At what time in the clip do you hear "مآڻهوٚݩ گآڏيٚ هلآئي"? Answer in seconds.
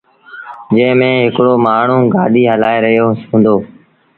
1.65-2.79